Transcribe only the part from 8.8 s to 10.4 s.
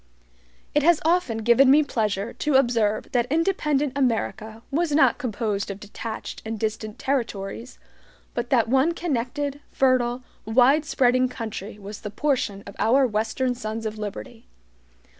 connected, fertile,